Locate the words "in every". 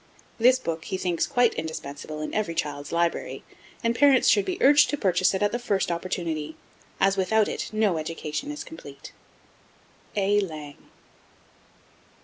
2.21-2.55